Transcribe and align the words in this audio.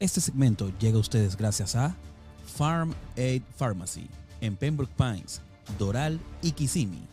Este 0.00 0.22
segmento 0.22 0.72
llega 0.78 0.96
a 0.96 1.00
ustedes 1.00 1.36
gracias 1.36 1.76
a 1.76 1.94
Farm 2.56 2.94
Aid 3.18 3.42
Pharmacy 3.58 4.08
en 4.40 4.56
Pembroke 4.56 4.90
Pines, 4.96 5.42
Doral 5.78 6.18
y 6.40 6.52
Kissimmee. 6.52 7.06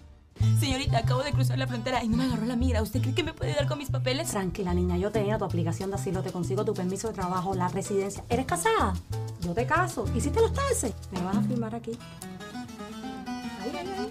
Señorita, 0.57 0.99
acabo 0.99 1.21
de 1.21 1.33
cruzar 1.33 1.57
la 1.57 1.67
frontera 1.67 2.01
y 2.01 2.07
no 2.07 2.15
me 2.15 2.23
agarró 2.23 2.45
la 2.45 2.55
mira. 2.55 2.81
¿Usted 2.81 3.01
cree 3.01 3.13
que 3.13 3.23
me 3.23 3.33
puede 3.33 3.53
dar 3.55 3.67
con 3.67 3.77
mis 3.77 3.89
papeles? 3.89 4.29
Tranquila, 4.29 4.73
niña, 4.73 4.95
yo 4.95 5.11
te 5.11 5.21
lleno 5.21 5.37
tu 5.37 5.43
aplicación 5.43 5.89
de 5.89 5.97
asilo, 5.97 6.23
te 6.23 6.31
consigo 6.31 6.63
tu 6.63 6.73
permiso 6.73 7.09
de 7.09 7.13
trabajo, 7.13 7.53
la 7.55 7.67
residencia. 7.67 8.23
¿Eres 8.29 8.45
casada? 8.45 8.93
Yo 9.41 9.53
te 9.53 9.65
caso. 9.65 10.05
¿Hiciste 10.15 10.39
los 10.39 10.53
taxes? 10.53 10.93
Me 11.11 11.21
vas 11.21 11.35
a 11.35 11.41
firmar 11.41 11.75
aquí. 11.75 11.91
Ahí, 13.63 13.75
ahí, 13.75 13.87
ahí. 13.99 14.09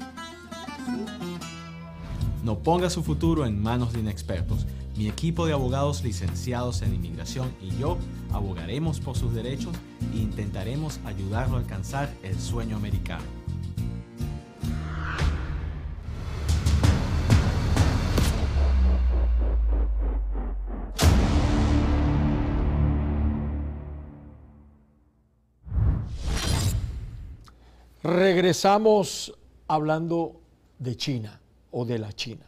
No 2.45 2.59
ponga 2.59 2.91
su 2.91 3.03
futuro 3.03 3.47
en 3.47 3.59
manos 3.63 3.95
de 3.95 4.01
inexpertos. 4.01 4.67
Mi 4.97 5.09
equipo 5.09 5.47
de 5.47 5.55
abogados 5.55 6.05
licenciados 6.05 6.83
en 6.83 6.95
inmigración 6.95 7.51
y 7.63 7.75
yo 7.79 7.97
abogaremos 8.37 9.01
por 9.01 9.17
sus 9.17 9.35
derechos 9.35 9.75
e 10.13 10.19
intentaremos 10.19 11.01
ayudarlo 11.05 11.57
a 11.57 11.61
alcanzar 11.61 12.13
el 12.23 12.39
sueño 12.39 12.77
americano. 12.77 13.25
Regresamos 28.03 29.35
hablando 29.67 30.41
de 30.79 30.97
China 30.97 31.41
o 31.73 31.85
de 31.85 31.99
la 31.99 32.13
China. 32.13 32.47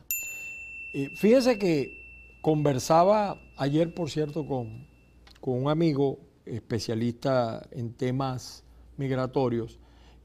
Eh, 0.94 1.10
fíjense 1.16 1.58
que 1.58 2.38
conversaba 2.42 3.40
ayer, 3.56 3.92
por 3.92 4.08
cierto, 4.08 4.46
con, 4.46 4.87
con 5.40 5.62
un 5.62 5.70
amigo 5.70 6.18
especialista 6.44 7.66
en 7.70 7.92
temas 7.92 8.64
migratorios 8.96 9.78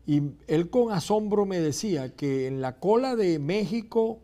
y 0.06 0.22
él 0.48 0.70
con 0.70 0.92
asombro 0.92 1.46
me 1.46 1.60
decía 1.60 2.14
que 2.14 2.48
en 2.48 2.62
la 2.62 2.78
cola 2.80 3.16
de 3.16 3.40
México 3.40 4.20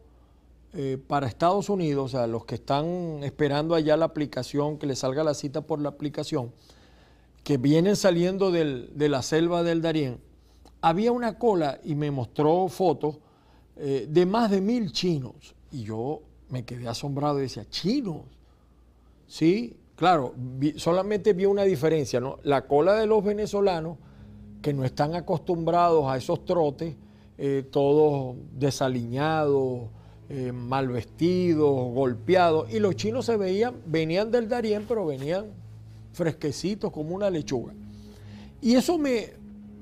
eh, 0.73 0.97
para 1.07 1.27
Estados 1.27 1.69
Unidos, 1.69 2.05
o 2.13 2.17
sea, 2.17 2.27
los 2.27 2.45
que 2.45 2.55
están 2.55 3.23
esperando 3.23 3.75
allá 3.75 3.95
la 3.95 4.05
aplicación, 4.05 4.77
que 4.77 4.87
les 4.87 4.99
salga 4.99 5.23
la 5.23 5.33
cita 5.33 5.61
por 5.61 5.79
la 5.79 5.89
aplicación, 5.89 6.51
que 7.43 7.57
vienen 7.57 7.95
saliendo 7.95 8.51
de 8.51 9.09
la 9.09 9.21
selva 9.21 9.63
del 9.63 9.81
Darién, 9.81 10.19
había 10.81 11.11
una 11.11 11.37
cola 11.37 11.79
y 11.83 11.95
me 11.95 12.11
mostró 12.11 12.67
fotos 12.67 13.17
eh, 13.77 14.05
de 14.09 14.25
más 14.25 14.51
de 14.51 14.61
mil 14.61 14.91
chinos. 14.91 15.55
Y 15.71 15.83
yo 15.83 16.21
me 16.49 16.65
quedé 16.65 16.87
asombrado 16.87 17.39
y 17.39 17.43
decía, 17.43 17.65
¿chinos? 17.69 18.23
Sí, 19.27 19.77
claro, 19.99 20.33
solamente 20.77 21.33
vi 21.33 21.45
una 21.45 21.63
diferencia, 21.63 22.21
¿no? 22.21 22.39
La 22.43 22.65
cola 22.67 22.93
de 22.93 23.05
los 23.05 23.21
venezolanos, 23.21 23.97
que 24.61 24.71
no 24.71 24.85
están 24.85 25.13
acostumbrados 25.13 26.05
a 26.07 26.15
esos 26.15 26.45
trotes, 26.45 26.95
eh, 27.37 27.65
todos 27.69 28.37
desaliñados, 28.53 29.89
eh, 30.29 30.53
mal 30.53 30.87
vestidos, 30.87 31.93
golpeados, 31.93 32.73
y 32.73 32.79
los 32.79 32.95
chinos 32.95 33.25
se 33.25 33.35
veían, 33.35 33.75
venían 33.87 34.31
del 34.31 34.47
Darién, 34.47 34.85
pero 34.87 35.05
venían 35.05 35.47
fresquecitos 36.13 36.93
como 36.93 37.13
una 37.13 37.29
lechuga. 37.29 37.73
Y 38.61 38.75
eso 38.75 38.97
me, 38.97 39.33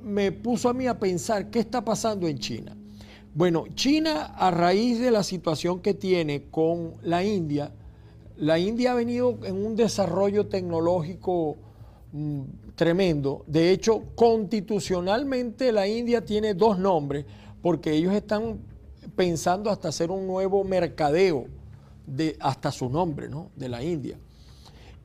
me 0.03 0.31
puso 0.31 0.67
a 0.67 0.73
mí 0.73 0.87
a 0.87 0.97
pensar 0.97 1.51
qué 1.51 1.59
está 1.59 1.85
pasando 1.85 2.27
en 2.27 2.39
China. 2.39 2.75
Bueno, 3.35 3.65
China 3.75 4.33
a 4.35 4.49
raíz 4.49 4.99
de 4.99 5.11
la 5.11 5.21
situación 5.21 5.79
que 5.79 5.93
tiene 5.93 6.45
con 6.49 6.95
la 7.03 7.23
India, 7.23 7.71
la 8.37 8.59
India 8.59 8.91
ha 8.91 8.95
venido 8.95 9.37
en 9.43 9.65
un 9.65 9.75
desarrollo 9.75 10.47
tecnológico 10.47 11.57
mm, 12.11 12.41
tremendo. 12.75 13.43
De 13.47 13.71
hecho, 13.71 14.03
constitucionalmente 14.15 15.71
la 15.71 15.87
India 15.87 16.23
tiene 16.23 16.53
dos 16.53 16.77
nombres 16.77 17.25
porque 17.61 17.91
ellos 17.91 18.13
están 18.13 18.59
pensando 19.15 19.69
hasta 19.69 19.89
hacer 19.89 20.11
un 20.11 20.27
nuevo 20.27 20.63
mercadeo 20.63 21.45
de 22.05 22.37
hasta 22.39 22.71
su 22.71 22.89
nombre, 22.89 23.27
¿no? 23.27 23.49
De 23.55 23.67
la 23.67 23.83
India. 23.83 24.17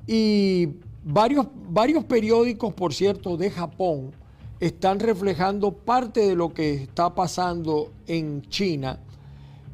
Y 0.07 0.69
varios, 1.05 1.47
varios 1.69 2.05
periódicos, 2.05 2.75
por 2.75 2.93
cierto, 2.95 3.37
de 3.37 3.51
Japón 3.51 4.13
están 4.61 5.01
reflejando 5.01 5.73
parte 5.73 6.21
de 6.21 6.37
lo 6.37 6.53
que 6.55 6.75
está 6.75 7.15
pasando 7.15 7.93
en 8.07 8.43
China, 8.43 9.01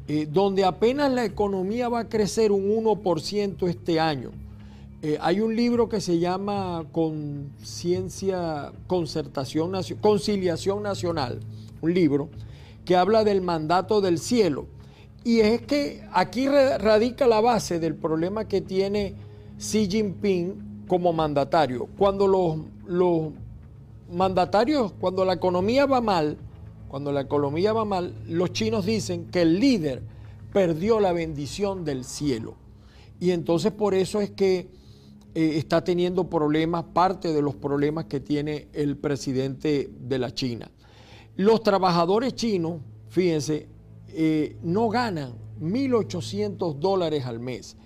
eh, 0.09 0.27
donde 0.29 0.65
apenas 0.65 1.11
la 1.13 1.23
economía 1.23 1.87
va 1.87 1.99
a 1.99 2.09
crecer 2.09 2.51
un 2.51 2.67
1% 2.83 3.67
este 3.69 3.99
año. 3.99 4.31
Eh, 5.01 5.17
hay 5.21 5.39
un 5.39 5.55
libro 5.55 5.87
que 5.87 6.01
se 6.01 6.19
llama 6.19 6.83
Conciencia, 6.91 8.73
Concertación, 8.87 9.71
Conciliación 10.01 10.83
Nacional, 10.83 11.39
un 11.81 11.93
libro 11.93 12.29
que 12.85 12.95
habla 12.95 13.23
del 13.23 13.41
mandato 13.41 14.01
del 14.01 14.17
cielo. 14.17 14.65
Y 15.23 15.41
es 15.41 15.61
que 15.61 16.03
aquí 16.11 16.47
ra- 16.47 16.77
radica 16.77 17.27
la 17.27 17.39
base 17.41 17.79
del 17.79 17.95
problema 17.95 18.45
que 18.45 18.61
tiene 18.61 19.13
Xi 19.57 19.87
Jinping 19.89 20.85
como 20.87 21.13
mandatario. 21.13 21.87
Cuando 21.97 22.27
los, 22.27 22.57
los 22.87 23.31
mandatarios, 24.11 24.91
cuando 24.99 25.23
la 25.23 25.33
economía 25.33 25.85
va 25.85 26.01
mal, 26.01 26.37
cuando 26.89 27.11
la 27.11 27.21
economía 27.21 27.71
va 27.71 27.85
mal, 27.85 28.15
los 28.27 28.51
chinos 28.51 28.85
dicen 28.85 29.27
que 29.27 29.43
el 29.43 29.59
líder 29.59 30.01
perdió 30.51 30.99
la 30.99 31.13
bendición 31.13 31.85
del 31.85 32.03
cielo. 32.03 32.55
Y 33.19 33.29
entonces 33.29 33.71
por 33.71 33.93
eso 33.93 34.19
es 34.21 34.31
que 34.31 34.67
eh, 35.35 35.57
está 35.57 35.83
teniendo 35.83 36.27
problemas, 36.27 36.85
parte 36.85 37.31
de 37.31 37.43
los 37.43 37.55
problemas 37.55 38.05
que 38.05 38.19
tiene 38.19 38.67
el 38.73 38.97
presidente 38.97 39.87
de 39.99 40.17
la 40.17 40.33
China. 40.33 40.71
Los 41.35 41.61
trabajadores 41.61 42.33
chinos, 42.33 42.81
fíjense, 43.09 43.67
eh, 44.07 44.57
no 44.63 44.89
ganan 44.89 45.33
1.800 45.61 46.73
dólares 46.79 47.23
al 47.25 47.39
mes. 47.39 47.77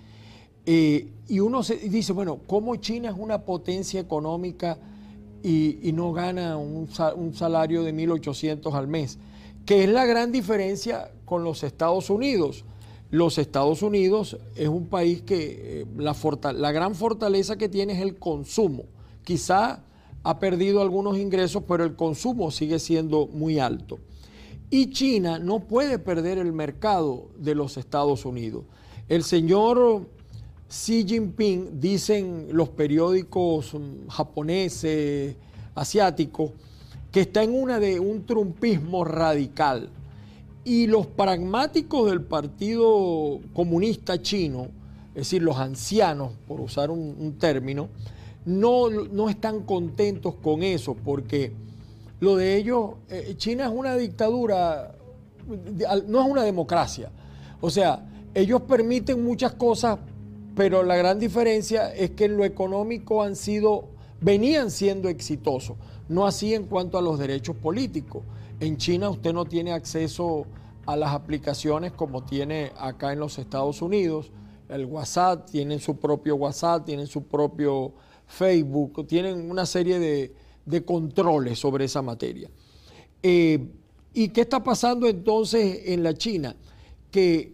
Eh, 0.64 1.12
y 1.28 1.40
uno 1.40 1.62
se 1.62 1.76
dice, 1.76 2.14
bueno, 2.14 2.40
¿cómo 2.46 2.76
China 2.76 3.10
es 3.10 3.16
una 3.18 3.42
potencia 3.42 4.00
económica 4.00 4.78
y, 5.44 5.92
no 5.92 6.12
gana 6.12 6.56
un, 6.56 6.88
sa- 6.88 7.14
un 7.14 7.34
salario 7.34 7.82
de 7.84 7.94
1.800 7.94 8.72
al 8.74 8.88
mes? 8.88 9.18
Que 9.66 9.84
es 9.84 9.90
la 9.90 10.06
gran 10.06 10.32
diferencia 10.32 11.10
con 11.24 11.44
los 11.44 11.62
Estados 11.62 12.08
Unidos. 12.10 12.64
Los 13.10 13.38
Estados 13.38 13.82
Unidos 13.82 14.38
es 14.56 14.68
un 14.68 14.86
país 14.86 15.22
que 15.22 15.82
eh, 15.82 15.86
la 15.96 16.72
gran 16.72 16.94
fortaleza 16.94 17.56
que 17.56 17.68
tiene 17.68 17.92
es 17.92 18.00
el 18.00 18.18
consumo. 18.18 18.84
Quizá 19.22 19.84
ha 20.22 20.38
perdido 20.38 20.80
algunos 20.80 21.18
ingresos, 21.18 21.62
pero 21.68 21.84
el 21.84 21.94
consumo 21.94 22.50
sigue 22.50 22.78
siendo 22.78 23.26
muy 23.26 23.58
alto. 23.58 23.98
Y 24.70 24.90
China 24.90 25.38
no 25.38 25.60
puede 25.60 25.98
perder 25.98 26.38
el 26.38 26.52
mercado 26.52 27.28
de 27.38 27.54
los 27.54 27.76
Estados 27.76 28.24
Unidos. 28.24 28.64
El 29.08 29.22
señor 29.22 30.08
Xi 30.74 31.04
Jinping, 31.06 31.80
dicen 31.80 32.48
los 32.50 32.68
periódicos 32.68 33.74
mm, 33.74 34.08
japoneses, 34.08 35.36
asiáticos, 35.72 36.50
que 37.12 37.20
está 37.20 37.44
en 37.44 37.54
una 37.54 37.78
de 37.78 38.00
un 38.00 38.26
trumpismo 38.26 39.04
radical. 39.04 39.88
Y 40.64 40.88
los 40.88 41.06
pragmáticos 41.06 42.10
del 42.10 42.22
Partido 42.22 43.38
Comunista 43.52 44.20
Chino, 44.20 44.66
es 45.10 45.14
decir, 45.14 45.42
los 45.42 45.58
ancianos, 45.58 46.32
por 46.48 46.60
usar 46.60 46.90
un, 46.90 47.36
término, 47.38 47.88
no, 48.44 48.90
no 48.90 49.28
están 49.28 49.60
contentos 49.60 50.34
con 50.42 50.64
eso, 50.64 50.96
porque 51.04 51.52
lo 52.18 52.34
de 52.34 52.56
ellos, 52.56 52.94
eh, 53.10 53.34
China 53.36 53.66
es 53.66 53.72
una 53.72 53.94
dictadura, 53.96 54.96
no 56.08 56.20
es 56.20 56.28
una 56.28 56.42
democracia. 56.42 57.12
O 57.60 57.70
sea, 57.70 58.04
ellos 58.34 58.62
permiten 58.62 59.22
muchas 59.22 59.52
cosas, 59.54 60.00
pero 60.54 60.82
la 60.82 60.96
gran 60.96 61.18
diferencia 61.18 61.92
es 61.94 62.10
que 62.10 62.26
en 62.26 62.36
lo 62.36 62.44
económico 62.44 63.22
han 63.22 63.36
sido, 63.36 63.88
venían 64.20 64.70
siendo 64.70 65.08
exitosos, 65.08 65.76
no 66.08 66.26
así 66.26 66.54
en 66.54 66.64
cuanto 66.64 66.98
a 66.98 67.02
los 67.02 67.18
derechos 67.18 67.56
políticos. 67.56 68.22
En 68.60 68.76
China 68.76 69.10
usted 69.10 69.32
no 69.32 69.44
tiene 69.44 69.72
acceso 69.72 70.46
a 70.86 70.96
las 70.96 71.12
aplicaciones 71.12 71.92
como 71.92 72.24
tiene 72.24 72.72
acá 72.78 73.12
en 73.12 73.20
los 73.20 73.38
Estados 73.38 73.82
Unidos. 73.82 74.30
El 74.68 74.86
WhatsApp, 74.86 75.50
tienen 75.50 75.80
su 75.80 75.96
propio 75.96 76.36
WhatsApp, 76.36 76.84
tienen 76.84 77.06
su 77.06 77.24
propio 77.24 77.92
Facebook, 78.26 79.06
tienen 79.06 79.50
una 79.50 79.66
serie 79.66 79.98
de, 79.98 80.34
de 80.64 80.84
controles 80.84 81.58
sobre 81.58 81.84
esa 81.84 82.02
materia. 82.02 82.48
Eh, 83.22 83.66
¿Y 84.12 84.28
qué 84.28 84.42
está 84.42 84.62
pasando 84.62 85.08
entonces 85.08 85.80
en 85.86 86.02
la 86.02 86.14
China? 86.14 86.54
Que 87.10 87.52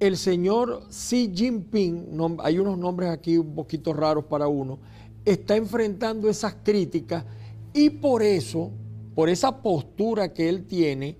el 0.00 0.16
señor 0.16 0.88
Xi 0.90 1.32
Jinping, 1.34 2.38
hay 2.42 2.58
unos 2.58 2.78
nombres 2.78 3.10
aquí 3.10 3.38
un 3.38 3.54
poquito 3.54 3.92
raros 3.92 4.24
para 4.24 4.48
uno, 4.48 4.78
está 5.24 5.56
enfrentando 5.56 6.28
esas 6.28 6.56
críticas 6.62 7.24
y 7.72 7.90
por 7.90 8.22
eso, 8.22 8.70
por 9.14 9.28
esa 9.28 9.62
postura 9.62 10.32
que 10.32 10.48
él 10.48 10.64
tiene, 10.64 11.16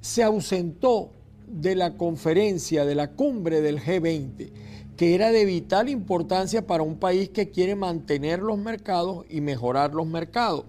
se 0.00 0.22
ausentó 0.22 1.10
de 1.46 1.74
la 1.74 1.96
conferencia, 1.96 2.84
de 2.84 2.94
la 2.94 3.12
cumbre 3.12 3.60
del 3.60 3.80
G20, 3.80 4.50
que 4.96 5.14
era 5.14 5.30
de 5.30 5.44
vital 5.44 5.88
importancia 5.88 6.66
para 6.66 6.82
un 6.82 6.96
país 6.96 7.28
que 7.28 7.50
quiere 7.50 7.74
mantener 7.74 8.40
los 8.40 8.58
mercados 8.58 9.24
y 9.28 9.40
mejorar 9.40 9.94
los 9.94 10.06
mercados. 10.06 10.64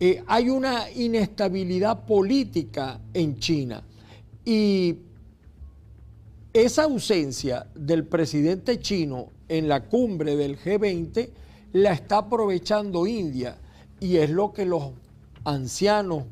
Eh, 0.00 0.22
hay 0.26 0.48
una 0.48 0.90
inestabilidad 0.90 2.06
política 2.06 3.00
en 3.14 3.38
China 3.38 3.84
y 4.44 4.96
esa 6.52 6.84
ausencia 6.84 7.66
del 7.74 8.04
presidente 8.04 8.78
chino 8.78 9.28
en 9.48 9.68
la 9.68 9.84
cumbre 9.84 10.36
del 10.36 10.58
G20 10.58 11.30
la 11.72 11.92
está 11.92 12.18
aprovechando 12.18 13.06
India 13.06 13.56
y 14.00 14.16
es 14.16 14.30
lo 14.30 14.52
que 14.52 14.66
los 14.66 14.90
ancianos 15.44 16.24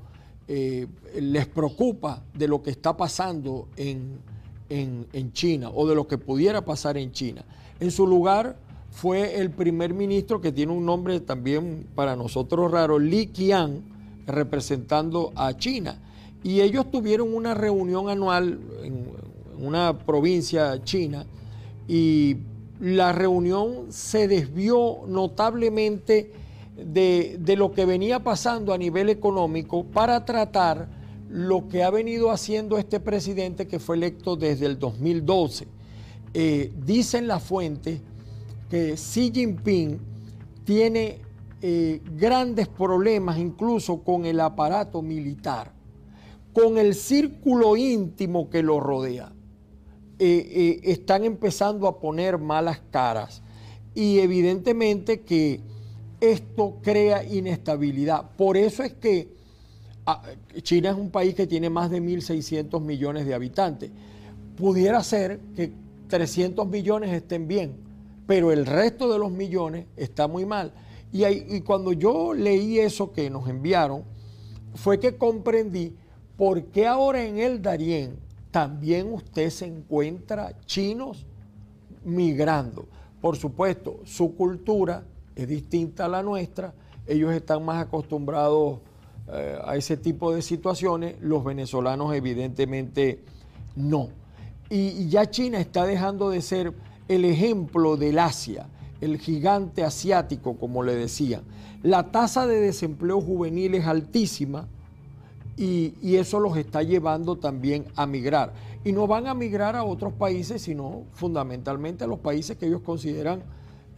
eh, 0.47 0.87
les 1.19 1.47
preocupa 1.47 2.23
de 2.35 2.49
lo 2.49 2.63
que 2.63 2.71
está 2.71 2.97
pasando 2.97 3.69
en, 3.77 4.19
en, 4.69 5.33
China 5.33 5.71
o 5.73 5.89
de 5.89 5.95
lo 5.95 6.07
que 6.07 6.19
pudiera 6.19 6.65
pasar 6.65 6.99
en 6.99 7.13
China. 7.13 7.45
En 7.79 7.91
su 7.91 8.07
lugar 8.07 8.57
fue 8.91 9.41
el 9.41 9.51
primer 9.51 9.95
ministro 9.95 10.41
que 10.41 10.53
tiene 10.53 10.73
un 10.73 10.85
nombre 10.85 11.21
también 11.21 11.87
para 11.95 12.15
nosotros 12.15 12.71
raro, 12.71 12.99
Li 12.99 13.29
Qiang, 13.29 13.81
representando 14.27 15.33
a 15.35 15.57
China. 15.57 15.99
Y 16.43 16.61
ellos 16.61 16.91
tuvieron 16.91 17.35
una 17.35 17.55
reunión 17.55 18.09
anual 18.09 18.59
en 18.83 19.07
una 19.61 19.99
provincia 19.99 20.83
china 20.83 21.27
y 21.87 22.37
la 22.81 23.13
reunión 23.13 23.87
se 23.91 24.29
desvió 24.29 25.01
notablemente 25.07 26.33
de, 26.77 27.37
de, 27.39 27.57
lo 27.57 27.73
que 27.73 27.85
venía 27.85 28.21
pasando 28.21 28.73
a 28.73 28.79
nivel 28.79 29.11
económico 29.11 29.85
para 29.85 30.25
tratar 30.25 30.89
lo 31.29 31.69
que 31.69 31.85
ha 31.85 31.91
venido 31.91 32.31
haciendo 32.31 32.79
este 32.79 32.99
presidente 33.01 33.69
que 33.69 33.79
fue 33.79 33.97
electo 33.97 34.37
desde 34.37 34.67
el 34.67 34.79
2012. 34.79 35.69
Eh, 36.33 36.73
dicen 36.85 37.27
las 37.27 37.43
fuentes 37.43 38.01
que 38.69 38.95
Xi 38.95 39.33
Jinping 39.35 39.99
tiene 40.65 41.19
eh, 41.61 42.01
grandes 42.17 42.69
problemas 42.69 43.39
incluso 43.39 44.03
con 44.03 44.25
el 44.25 44.41
aparato 44.41 45.03
militar, 45.03 45.73
con 46.53 46.79
el 46.79 46.95
círculo 46.95 47.77
íntimo 47.77 48.49
que 48.49 48.63
lo 48.63 48.81
rodea. 48.81 49.33
Eh, 50.23 50.81
están 50.85 51.25
empezando 51.25 51.89
a 51.89 51.99
poner 51.99 52.37
malas 52.37 52.83
caras 52.91 53.41
y 53.95 54.19
evidentemente 54.19 55.23
que 55.23 55.61
esto 56.21 56.77
crea 56.83 57.25
inestabilidad. 57.25 58.31
Por 58.37 58.59
eso 58.59 58.83
es 58.83 58.93
que 58.93 59.29
ah, 60.05 60.23
China 60.61 60.91
es 60.91 60.97
un 60.97 61.11
país 61.11 61.35
que 61.35 61.47
tiene 61.47 61.71
más 61.71 61.91
de 61.91 62.03
1.600 62.03 62.83
millones 62.83 63.25
de 63.25 63.33
habitantes. 63.33 63.91
Pudiera 64.59 65.03
ser 65.03 65.41
que 65.57 65.73
300 66.09 66.69
millones 66.69 67.15
estén 67.15 67.49
bien, 67.49 67.73
pero 68.27 68.53
el 68.53 68.67
resto 68.67 69.11
de 69.11 69.19
los 69.19 69.33
millones 69.33 69.87
está 69.97 70.29
muy 70.29 70.45
mal. 70.45 70.71
Y, 71.15 71.25
y 71.25 71.63
cuando 71.63 71.95
yo 71.95 72.35
leí 72.35 72.79
eso 72.79 73.11
que 73.11 73.31
nos 73.31 73.49
enviaron, 73.49 74.05
fue 74.75 75.01
que 75.01 75.17
comprendí 75.17 75.95
por 76.37 76.65
qué 76.65 76.87
ahora 76.87 77.25
en 77.25 77.39
el 77.39 77.63
Darién 77.63 78.29
también 78.51 79.13
usted 79.13 79.51
se 79.51 79.67
encuentra 79.67 80.59
chinos 80.67 81.27
migrando. 82.05 82.87
Por 83.21 83.37
supuesto, 83.37 84.01
su 84.05 84.35
cultura 84.35 85.05
es 85.35 85.49
distinta 85.49 86.07
a 86.07 86.09
la 86.09 86.23
nuestra, 86.23 86.75
ellos 87.07 87.33
están 87.33 87.65
más 87.65 87.85
acostumbrados 87.85 88.81
eh, 89.33 89.59
a 89.65 89.77
ese 89.77 89.97
tipo 89.97 90.35
de 90.35 90.43
situaciones, 90.43 91.17
los 91.21 91.45
venezolanos 91.45 92.15
evidentemente 92.15 93.21
no. 93.77 94.09
Y, 94.69 95.09
ya 95.09 95.31
China 95.31 95.61
está 95.61 95.85
dejando 95.85 96.31
de 96.31 96.43
ser 96.43 96.73
el 97.09 97.25
ejemplo 97.25 97.97
del 97.97 98.19
Asia, 98.19 98.67
el 99.01 99.19
gigante 99.19 99.85
asiático, 99.85 100.57
como 100.57 100.83
le 100.83 100.95
decían. 100.95 101.43
La 101.83 102.11
tasa 102.11 102.47
de 102.47 102.61
desempleo 102.61 103.21
juvenil 103.21 103.75
es 103.75 103.87
altísima 103.87 104.69
y, 105.61 106.17
eso 106.17 106.41
los 106.41 106.57
está 106.57 106.83
llevando 106.83 107.37
también 107.37 107.85
a 107.95 108.07
migrar. 108.07 108.55
Y 108.83 108.93
no 108.93 109.07
van 109.07 109.27
a 109.27 109.35
migrar 109.35 109.77
a 109.77 109.85
otros 109.85 110.15
países, 110.15 110.63
sino 110.63 111.05
fundamentalmente 111.13 112.05
a 112.05 112.07
los 112.07 112.19
países 112.19 112.57
que 112.57 112.67
ellos 112.67 112.81
consideran 112.81 113.43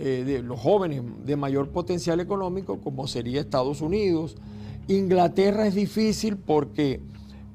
eh, 0.01 0.25
de 0.27 0.43
los 0.43 0.59
jóvenes 0.59 1.03
de 1.25 1.37
mayor 1.37 1.69
potencial 1.69 2.19
económico, 2.19 2.81
como 2.81 3.07
sería 3.07 3.41
Estados 3.41 3.81
Unidos. 3.81 4.35
Inglaterra 4.89 5.69
es 5.69 5.77
difícil 5.77 6.37
porque 6.37 7.01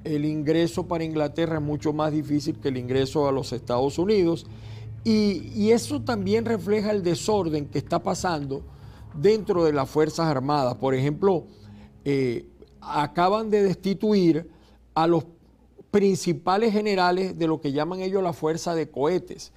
el 0.05 0.23
ingreso 0.23 0.87
para 0.87 1.03
Inglaterra 1.03 1.57
es 1.57 1.61
mucho 1.61 1.91
más 1.91 2.13
difícil 2.13 2.57
que 2.59 2.69
el 2.69 2.77
ingreso 2.77 3.27
a 3.27 3.33
los 3.33 3.51
Estados 3.51 3.99
Unidos. 3.99 4.45
Y, 5.03 5.71
eso 5.71 6.01
también 6.01 6.45
refleja 6.45 6.91
el 6.91 7.03
desorden 7.03 7.65
que 7.65 7.77
está 7.77 8.01
pasando 8.01 8.61
dentro 9.13 9.65
de 9.65 9.73
las 9.73 9.89
Fuerzas 9.89 10.27
Armadas. 10.27 10.75
Por 10.75 10.95
ejemplo, 10.95 11.43
eh, 12.05 12.45
acaban 12.87 13.49
de 13.49 13.63
destituir 13.63 14.49
a 14.93 15.07
los 15.07 15.25
principales 15.91 16.73
generales 16.73 17.37
de 17.37 17.47
lo 17.47 17.61
que 17.61 17.71
llaman 17.71 18.01
ellos 18.01 18.21
la 18.21 18.33
Fuerza 18.33 18.75
de 18.75 18.89
Cohetes 18.89 19.51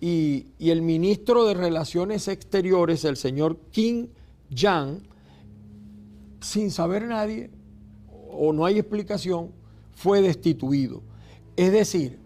y, 0.00 0.46
el 0.58 0.82
ministro 0.82 1.46
de 1.46 1.54
Relaciones 1.54 2.28
Exteriores, 2.28 3.04
el 3.04 3.16
señor 3.16 3.58
Kim 3.70 4.08
Jong, 4.56 5.00
sin 6.40 6.70
saber 6.70 7.06
nadie 7.06 7.50
o 8.30 8.52
no 8.52 8.66
hay 8.66 8.78
explicación, 8.78 9.50
fue 9.94 10.20
destituido. 10.20 11.02
Es 11.56 11.72
decir, 11.72 12.18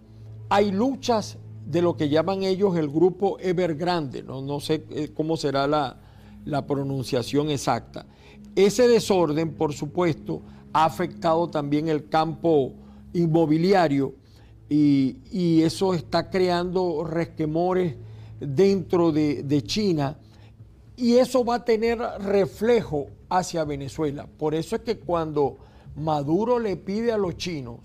hay 0.49 0.73
luchas 0.73 1.39
de 1.65 1.83
lo 1.83 1.97
que 1.97 2.09
llaman 2.09 2.43
ellos 2.43 2.77
el 2.77 2.89
grupo 2.89 3.39
Evergrande, 3.39 4.25
no, 4.25 4.43
no 4.43 4.59
sé 4.59 4.83
eh, 4.91 5.11
cómo 5.15 5.37
será 5.37 5.69
la, 5.69 6.01
la 6.45 6.67
pronunciación 6.67 7.51
exacta. 7.51 8.07
Ese 8.57 8.89
desorden, 8.89 9.55
por 9.55 9.73
supuesto, 9.73 10.43
ha 10.73 10.85
afectado 10.85 11.49
también 11.49 11.89
el 11.89 12.09
campo 12.09 12.73
inmobiliario 13.13 14.15
y, 14.69 15.63
eso 15.63 15.95
está 15.95 16.31
creando 16.31 17.05
resquemores 17.05 17.97
dentro 18.41 19.13
de, 19.13 19.43
de 19.43 19.63
China 19.63 20.17
y 20.97 21.17
eso 21.17 21.45
va 21.45 21.57
a 21.57 21.65
tener 21.65 21.99
reflejo 22.21 23.09
hacia 23.29 23.65
Venezuela. 23.65 24.27
Por 24.39 24.55
eso 24.55 24.77
es 24.77 24.83
que 24.83 24.99
cuando 24.99 25.57
Maduro 25.97 26.59
le 26.59 26.77
pide 26.77 27.13
a 27.13 27.19
los 27.19 27.37
chinos 27.37 27.79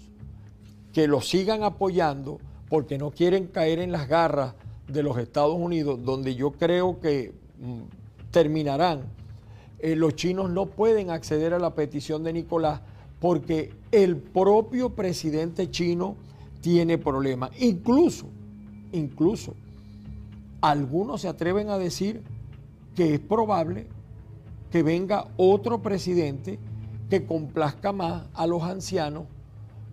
que 0.94 1.08
lo 1.08 1.22
sigan 1.22 1.64
apoyando, 1.64 2.40
porque 2.70 2.98
no 2.98 3.12
quieren 3.12 3.48
caer 3.48 3.80
en 3.80 3.92
las 3.92 4.08
garras 4.08 4.54
de 4.88 5.04
los 5.04 5.18
Estados 5.18 5.56
Unidos, 5.56 6.04
donde 6.04 6.36
yo 6.36 6.52
creo 6.52 7.00
que 7.00 7.34
mm, 7.60 8.32
terminarán, 8.32 9.04
eh, 9.86 9.96
los 9.96 10.16
chinos 10.16 10.50
no 10.50 10.66
pueden 10.66 11.12
acceder 11.12 11.54
a 11.54 11.60
la 11.60 11.76
petición 11.76 12.24
de 12.24 12.34
Nicolás 12.34 12.82
porque 13.20 13.72
el 13.92 14.18
propio 14.18 14.96
presidente 14.96 15.70
chino 15.70 16.16
tiene 16.60 16.98
problemas. 16.98 17.52
Incluso, 17.60 18.26
incluso, 18.92 19.54
algunos 20.60 21.22
se 21.22 21.28
atreven 21.28 21.70
a 21.70 21.78
decir 21.78 22.24
que 22.96 23.14
es 23.14 23.20
probable 23.20 23.86
que 24.72 24.82
venga 24.82 25.28
otro 25.38 25.84
presidente 25.84 26.58
que 27.08 27.28
complazca 27.28 27.92
más 27.92 28.24
a 28.34 28.48
los 28.48 28.64
ancianos, 28.64 29.26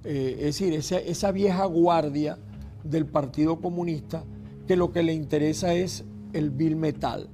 eh, 0.05 0.37
es 0.39 0.45
decir, 0.59 0.73
esa, 0.73 1.01
esa 1.01 1.33
vieja 1.33 1.67
guardia 1.67 2.39
del 2.83 3.05
Partido 3.05 3.61
Comunista, 3.61 4.25
que 4.67 4.75
lo 4.75 4.91
que 4.91 5.03
le 5.03 5.13
interesa 5.13 5.75
es 5.75 6.07
el 6.33 6.49
bill 6.49 6.77
metal 6.77 7.29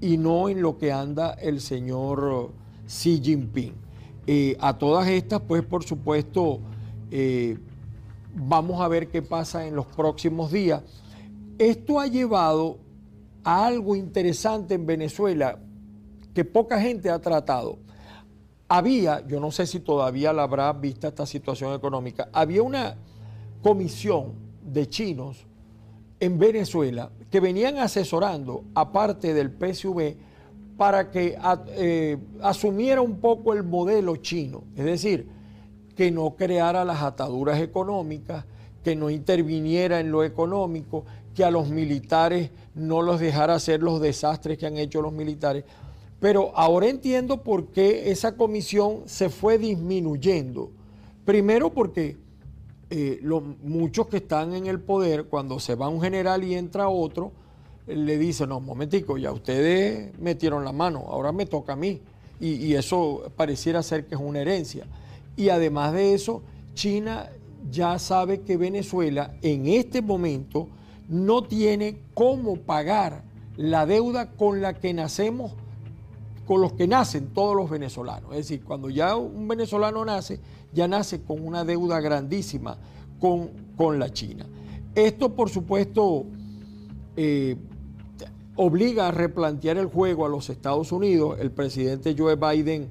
y 0.00 0.16
no 0.16 0.48
en 0.48 0.62
lo 0.62 0.78
que 0.78 0.92
anda 0.92 1.32
el 1.32 1.60
señor 1.60 2.52
Xi 2.86 3.20
Jinping. 3.22 3.74
Eh, 4.26 4.56
a 4.60 4.76
todas 4.76 5.08
estas, 5.08 5.40
pues 5.40 5.62
por 5.64 5.84
supuesto, 5.84 6.60
eh, 7.10 7.58
Vamos 8.40 8.80
a 8.80 8.86
ver 8.88 9.08
qué 9.08 9.20
pasa 9.20 9.66
en 9.66 9.74
los 9.74 9.86
próximos 9.86 10.52
días. 10.52 10.82
Esto 11.58 11.98
ha 11.98 12.06
llevado 12.06 12.78
a 13.42 13.66
algo 13.66 13.96
interesante 13.96 14.74
en 14.74 14.86
Venezuela 14.86 15.58
que 16.34 16.44
poca 16.44 16.80
gente 16.80 17.10
ha 17.10 17.20
tratado. 17.20 17.78
Había, 18.68 19.26
yo 19.26 19.40
no 19.40 19.50
sé 19.50 19.66
si 19.66 19.80
todavía 19.80 20.32
la 20.32 20.44
habrá 20.44 20.72
vista 20.72 21.08
esta 21.08 21.26
situación 21.26 21.74
económica, 21.74 22.28
había 22.32 22.62
una 22.62 22.96
comisión 23.60 24.34
de 24.62 24.88
chinos 24.88 25.46
en 26.20 26.38
Venezuela 26.38 27.10
que 27.30 27.40
venían 27.40 27.78
asesorando, 27.78 28.64
aparte 28.74 29.34
del 29.34 29.50
PSV, 29.50 30.16
para 30.76 31.10
que 31.10 31.36
eh, 31.76 32.16
asumiera 32.40 33.02
un 33.02 33.18
poco 33.18 33.52
el 33.52 33.64
modelo 33.64 34.16
chino. 34.16 34.64
Es 34.76 34.84
decir, 34.84 35.28
que 35.96 36.10
no 36.10 36.36
creara 36.36 36.84
las 36.84 37.02
ataduras 37.02 37.60
económicas, 37.60 38.44
que 38.84 38.94
no 38.94 39.10
interviniera 39.10 40.00
en 40.00 40.12
lo 40.12 40.22
económico, 40.22 41.04
que 41.34 41.44
a 41.44 41.50
los 41.50 41.68
militares 41.68 42.50
no 42.74 43.02
los 43.02 43.20
dejara 43.20 43.54
hacer 43.54 43.82
los 43.82 44.00
desastres 44.00 44.58
que 44.58 44.66
han 44.66 44.76
hecho 44.76 45.02
los 45.02 45.12
militares. 45.12 45.64
Pero 46.20 46.52
ahora 46.56 46.88
entiendo 46.88 47.42
por 47.42 47.66
qué 47.66 48.10
esa 48.10 48.36
comisión 48.36 49.02
se 49.06 49.28
fue 49.28 49.58
disminuyendo. 49.58 50.70
Primero 51.24 51.70
porque 51.70 52.16
eh, 52.90 53.18
los, 53.22 53.42
muchos 53.62 54.06
que 54.06 54.18
están 54.18 54.54
en 54.54 54.66
el 54.66 54.80
poder, 54.80 55.24
cuando 55.24 55.60
se 55.60 55.74
va 55.74 55.88
un 55.88 56.00
general 56.00 56.44
y 56.44 56.54
entra 56.54 56.88
otro, 56.88 57.32
le 57.86 58.18
dice, 58.18 58.46
no, 58.46 58.60
momentico, 58.60 59.16
ya 59.18 59.32
ustedes 59.32 60.18
metieron 60.18 60.64
la 60.64 60.72
mano, 60.72 61.04
ahora 61.08 61.32
me 61.32 61.46
toca 61.46 61.74
a 61.74 61.76
mí. 61.76 62.00
Y, 62.40 62.54
y 62.66 62.74
eso 62.74 63.30
pareciera 63.36 63.82
ser 63.82 64.06
que 64.06 64.14
es 64.14 64.20
una 64.20 64.40
herencia. 64.40 64.86
Y 65.36 65.48
además 65.48 65.92
de 65.92 66.14
eso, 66.14 66.42
China 66.74 67.30
ya 67.70 67.98
sabe 67.98 68.40
que 68.40 68.56
Venezuela 68.56 69.34
en 69.42 69.66
este 69.66 70.02
momento 70.02 70.68
no 71.08 71.42
tiene 71.42 71.98
cómo 72.14 72.56
pagar 72.56 73.22
la 73.56 73.86
deuda 73.86 74.30
con 74.30 74.62
la 74.62 74.74
que 74.74 74.94
nacemos, 74.94 75.52
con 76.48 76.62
los 76.62 76.72
que 76.72 76.88
nacen 76.88 77.26
todos 77.34 77.54
los 77.54 77.68
venezolanos. 77.68 78.30
Es 78.30 78.38
decir, 78.38 78.64
cuando 78.64 78.88
ya 78.88 79.16
un 79.16 79.46
venezolano 79.46 80.02
nace, 80.02 80.40
ya 80.72 80.88
nace 80.88 81.20
con 81.20 81.46
una 81.46 81.62
deuda 81.62 82.00
grandísima 82.00 82.78
con, 83.20 83.50
con 83.76 83.98
la 83.98 84.10
China. 84.10 84.46
Esto, 84.94 85.34
por 85.34 85.50
supuesto, 85.50 86.24
eh, 87.16 87.54
obliga 88.56 89.08
a 89.08 89.10
replantear 89.10 89.76
el 89.76 89.88
juego 89.88 90.24
a 90.24 90.30
los 90.30 90.48
Estados 90.48 90.90
Unidos. 90.90 91.38
El 91.38 91.50
presidente 91.50 92.16
Joe 92.16 92.36
Biden 92.36 92.88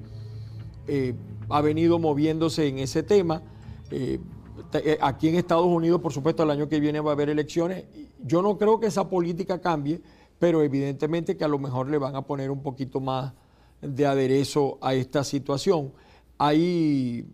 eh, 0.87 1.15
ha 1.49 1.59
venido 1.61 1.97
moviéndose 1.97 2.67
en 2.67 2.77
ese 2.77 3.01
tema. 3.01 3.41
Eh, 3.89 4.19
aquí 5.01 5.29
en 5.29 5.35
Estados 5.35 5.65
Unidos, 5.65 5.99
por 5.99 6.13
supuesto, 6.13 6.43
el 6.43 6.51
año 6.51 6.69
que 6.69 6.79
viene 6.79 6.99
va 6.99 7.09
a 7.09 7.13
haber 7.13 7.29
elecciones. 7.29 7.85
Yo 8.23 8.43
no 8.43 8.55
creo 8.59 8.79
que 8.79 8.85
esa 8.85 9.09
política 9.09 9.59
cambie, 9.59 9.99
pero 10.37 10.61
evidentemente 10.61 11.35
que 11.35 11.43
a 11.43 11.47
lo 11.47 11.57
mejor 11.57 11.89
le 11.89 11.97
van 11.97 12.15
a 12.15 12.21
poner 12.21 12.51
un 12.51 12.61
poquito 12.61 12.99
más 12.99 13.33
de 13.81 14.05
aderezo 14.05 14.77
a 14.81 14.93
esta 14.93 15.23
situación. 15.23 15.93
Hay 16.37 17.25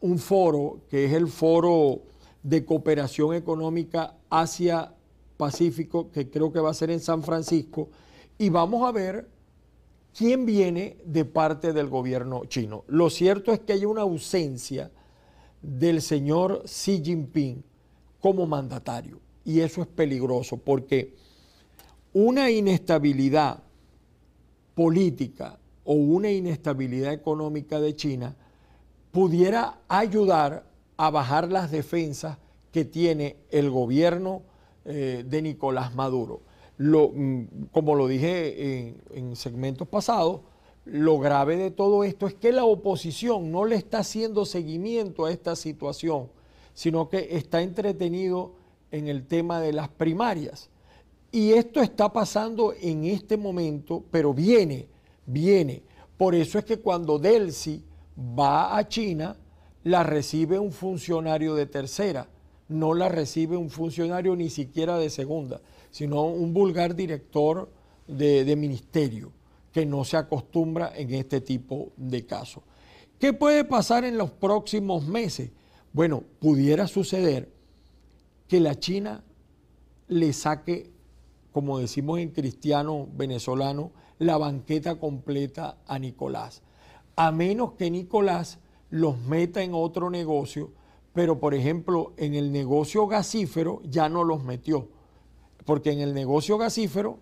un 0.00 0.18
foro 0.18 0.80
que 0.88 1.06
es 1.06 1.12
el 1.12 1.28
foro 1.28 2.02
de 2.42 2.64
cooperación 2.64 3.34
económica 3.34 4.16
Asia-Pacífico, 4.28 6.10
que 6.10 6.28
creo 6.30 6.52
que 6.52 6.60
va 6.60 6.70
a 6.70 6.74
ser 6.74 6.90
en 6.90 7.00
San 7.00 7.22
Francisco, 7.22 7.88
y 8.36 8.50
vamos 8.50 8.86
a 8.86 8.92
ver 8.92 9.28
quién 10.16 10.44
viene 10.44 10.98
de 11.04 11.24
parte 11.24 11.72
del 11.72 11.88
gobierno 11.88 12.44
chino. 12.44 12.84
Lo 12.88 13.08
cierto 13.10 13.52
es 13.52 13.60
que 13.60 13.72
hay 13.72 13.84
una 13.84 14.02
ausencia 14.02 14.90
del 15.62 16.02
señor 16.02 16.64
Xi 16.66 17.02
Jinping 17.02 17.64
como 18.20 18.46
mandatario, 18.46 19.20
y 19.44 19.60
eso 19.60 19.80
es 19.80 19.88
peligroso 19.88 20.56
porque 20.58 21.14
una 22.12 22.50
inestabilidad 22.50 23.62
política 24.74 25.58
o 25.84 25.94
una 25.94 26.30
inestabilidad 26.30 27.12
económica 27.12 27.80
de 27.80 27.94
China 27.94 28.36
pudiera 29.12 29.78
ayudar 29.88 30.64
a 30.96 31.10
bajar 31.10 31.50
las 31.50 31.70
defensas 31.70 32.38
que 32.72 32.84
tiene 32.84 33.36
el 33.50 33.70
gobierno 33.70 34.42
eh, 34.84 35.24
de 35.26 35.42
Nicolás 35.42 35.94
Maduro. 35.94 36.42
Mm, 36.78 37.42
como 37.70 37.94
lo 37.94 38.08
dije 38.08 38.88
en, 38.88 38.96
en 39.12 39.36
segmentos 39.36 39.86
pasados, 39.86 40.40
lo 40.84 41.18
grave 41.18 41.56
de 41.56 41.70
todo 41.70 42.04
esto 42.04 42.26
es 42.26 42.34
que 42.34 42.52
la 42.52 42.64
oposición 42.64 43.50
no 43.50 43.64
le 43.64 43.76
está 43.76 43.98
haciendo 43.98 44.44
seguimiento 44.44 45.24
a 45.24 45.32
esta 45.32 45.56
situación, 45.56 46.28
sino 46.74 47.08
que 47.08 47.36
está 47.36 47.62
entretenido 47.62 48.52
en 48.90 49.08
el 49.08 49.26
tema 49.26 49.60
de 49.60 49.72
las 49.72 49.88
primarias. 49.88 50.70
Y 51.32 51.52
esto 51.52 51.80
está 51.80 52.12
pasando 52.12 52.74
en 52.80 53.04
este 53.04 53.36
momento, 53.36 54.04
pero 54.10 54.34
viene, 54.34 54.88
viene. 55.26 55.82
Por 56.16 56.34
eso 56.34 56.58
es 56.58 56.64
que 56.64 56.78
cuando 56.78 57.18
Delcy 57.18 57.82
va 58.18 58.76
a 58.76 58.88
China, 58.88 59.36
la 59.84 60.02
recibe 60.02 60.58
un 60.58 60.72
funcionario 60.72 61.54
de 61.54 61.66
tercera, 61.66 62.28
no 62.68 62.94
la 62.94 63.08
recibe 63.08 63.56
un 63.56 63.70
funcionario 63.70 64.34
ni 64.34 64.50
siquiera 64.50 64.98
de 64.98 65.10
segunda, 65.10 65.60
sino 65.90 66.24
un 66.24 66.54
vulgar 66.54 66.94
director 66.94 67.70
de, 68.06 68.56
ministerio 68.56 69.32
que 69.72 69.84
no 69.84 70.04
se 70.04 70.16
acostumbra 70.16 70.92
en 70.96 71.12
este 71.14 71.40
tipo 71.40 71.92
de 71.96 72.24
casos. 72.24 72.62
¿Qué 73.18 73.32
puede 73.32 73.64
pasar 73.64 74.04
en 74.04 74.16
los 74.16 74.30
próximos 74.30 75.06
meses? 75.06 75.50
Bueno, 75.92 76.22
pudiera 76.40 76.86
suceder 76.86 77.52
que 78.48 78.60
la 78.60 78.78
China 78.78 79.22
le 80.08 80.32
saque, 80.32 80.90
como 81.52 81.78
decimos 81.78 82.18
en 82.20 82.30
cristiano 82.30 83.08
venezolano, 83.14 83.92
la 84.24 84.38
banqueta 84.38 84.96
completa 84.96 85.76
a 85.86 85.98
Nicolás. 85.98 86.62
A 87.16 87.30
menos 87.30 87.72
que 87.72 87.90
Nicolás 87.90 88.58
los 88.90 89.18
meta 89.18 89.62
en 89.62 89.74
otro 89.74 90.10
negocio, 90.10 90.72
pero 91.12 91.38
por 91.38 91.54
ejemplo 91.54 92.12
en 92.16 92.34
el 92.34 92.50
negocio 92.50 93.06
gasífero 93.06 93.82
ya 93.84 94.08
no 94.08 94.24
los 94.24 94.42
metió, 94.42 94.88
porque 95.64 95.92
en 95.92 96.00
el 96.00 96.14
negocio 96.14 96.58
gasífero 96.58 97.18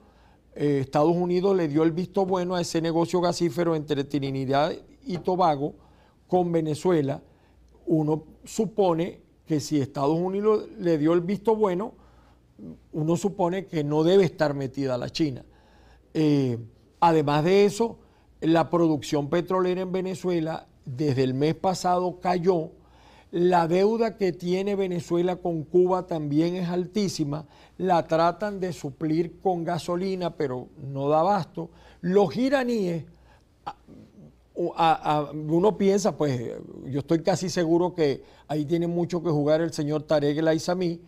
eh, 0.55 0.79
Estados 0.81 1.17
Unidos 1.17 1.57
le 1.57 1.69
dio 1.69 1.83
el 1.83 1.93
visto 1.93 2.25
bueno 2.25 2.55
a 2.55 2.61
ese 2.61 2.81
negocio 2.81 3.21
gasífero 3.21 3.75
entre 3.75 4.05
Trinidad 4.05 4.73
y 5.05 5.19
Tobago 5.19 5.75
con 6.29 6.53
Venezuela. 6.53 7.23
Uno 7.87 8.25
supone 8.45 9.21
que 9.47 9.61
si 9.61 9.81
Estados 9.81 10.19
Unidos 10.19 10.69
le 10.79 10.99
dio 10.99 11.15
el 11.15 11.21
visto 11.21 11.57
bueno, 11.57 11.95
uno 12.93 13.17
supone 13.17 13.67
que 13.67 13.83
no 13.83 14.05
debe 14.05 14.25
estar 14.25 14.55
metida 14.55 14.97
la 14.97 15.11
China. 15.11 15.45
Eh, 16.15 16.59
además 17.03 17.43
de 17.45 17.65
eso, 17.65 17.99
la 18.41 18.71
producción 18.71 19.29
petrolera 19.29 19.81
en 19.81 19.91
Venezuela 19.91 20.69
desde 20.85 21.25
el 21.25 21.35
mes 21.35 21.57
pasado 21.57 22.21
cayó. 22.21 22.71
La 23.33 23.67
deuda 23.67 24.17
que 24.17 24.33
tiene 24.33 24.77
Venezuela 24.77 25.37
con 25.37 25.65
Cuba 25.65 26.07
también 26.07 26.55
es 26.55 26.69
altísima. 26.69 27.47
La 27.77 28.07
tratan 28.07 28.61
de 28.61 28.73
suplir 28.73 29.41
con 29.41 29.65
gasolina, 29.65 30.37
pero 30.37 30.69
no 30.81 31.09
da 31.09 31.21
abasto. 31.21 31.71
Los 32.03 32.37
iraníes, 32.37 33.05
uno 34.55 35.77
piensa, 35.77 36.17
pues 36.17 36.53
yo 36.87 37.01
estoy 37.01 37.23
casi 37.23 37.51
seguro 37.51 37.95
que 37.95 38.23
ahí 38.47 38.65
tiene 38.65 38.87
mucho 38.87 39.25
que 39.25 39.31
jugar 39.31 39.61
el 39.61 39.73
señor 39.73 40.03
Tarek 40.05 40.39
El 40.39 41.01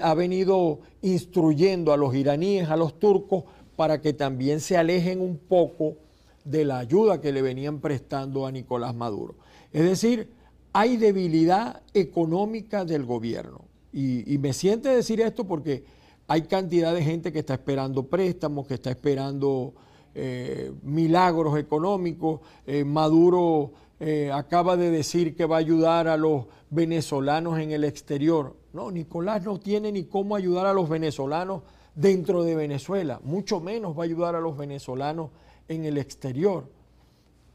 ha 0.00 0.14
venido 0.14 0.80
instruyendo 1.02 1.92
a 1.92 1.96
los 1.98 2.14
iraníes, 2.14 2.70
a 2.70 2.76
los 2.76 2.98
turcos, 2.98 3.44
para 3.80 4.02
que 4.02 4.12
también 4.12 4.60
se 4.60 4.76
alejen 4.76 5.22
un 5.22 5.38
poco 5.38 5.96
de 6.44 6.66
la 6.66 6.80
ayuda 6.80 7.18
que 7.22 7.32
le 7.32 7.40
venían 7.40 7.80
prestando 7.80 8.44
a 8.44 8.52
Nicolás 8.52 8.94
Maduro. 8.94 9.36
Es 9.72 9.84
decir, 9.84 10.28
hay 10.74 10.98
debilidad 10.98 11.80
económica 11.94 12.84
del 12.84 13.06
gobierno. 13.06 13.64
Y, 13.90 14.36
me 14.36 14.52
siente 14.52 14.90
decir 14.90 15.22
esto 15.22 15.46
porque 15.46 15.82
hay 16.28 16.42
cantidad 16.42 16.92
de 16.94 17.02
gente 17.02 17.32
que 17.32 17.38
está 17.38 17.54
esperando 17.54 18.02
préstamos, 18.02 18.66
que 18.66 18.74
está 18.74 18.90
esperando 18.90 19.72
eh, 20.14 20.72
milagros 20.82 21.58
económicos. 21.58 22.40
Eh, 22.66 22.84
Maduro 22.84 23.72
eh, 23.98 24.30
acaba 24.30 24.76
de 24.76 24.90
decir 24.90 25.34
que 25.34 25.46
va 25.46 25.56
a 25.56 25.60
ayudar 25.60 26.06
a 26.06 26.18
los 26.18 26.44
venezolanos 26.68 27.58
en 27.58 27.70
el 27.70 27.84
exterior. 27.84 28.56
No, 28.74 28.90
Nicolás 28.90 29.42
no 29.42 29.58
tiene 29.58 29.90
ni 29.90 30.04
cómo 30.04 30.36
ayudar 30.36 30.66
a 30.66 30.74
los 30.74 30.86
venezolanos 30.86 31.62
dentro 32.00 32.42
de 32.44 32.54
Venezuela, 32.54 33.20
mucho 33.22 33.60
menos 33.60 33.96
va 33.96 34.02
a 34.02 34.04
ayudar 34.04 34.34
a 34.34 34.40
los 34.40 34.56
venezolanos 34.56 35.30
en 35.68 35.84
el 35.84 35.98
exterior. 35.98 36.64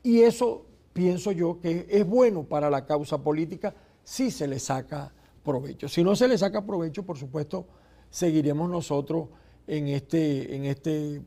Y 0.04 0.22
eso 0.22 0.66
pienso 0.94 1.32
yo 1.32 1.60
que 1.60 1.88
es 1.90 2.06
bueno 2.06 2.44
para 2.44 2.70
la 2.70 2.86
causa 2.86 3.18
política 3.18 3.74
si 4.04 4.30
se 4.30 4.48
le 4.48 4.60
saca 4.60 5.12
provecho. 5.44 5.90
Si 5.90 6.04
no 6.04 6.16
se 6.16 6.28
le 6.28 6.38
saca 6.38 6.64
provecho, 6.64 7.04
por 7.04 7.18
supuesto, 7.18 7.66
seguiremos 8.10 8.70
nosotros 8.70 9.30
en 9.66 9.88
este, 9.88 10.56
en 10.56 10.66
este 10.66 11.22